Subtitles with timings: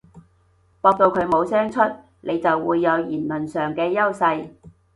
[0.81, 1.79] 駁到佢冇聲出，
[2.21, 4.49] 你就會有言論上嘅優勢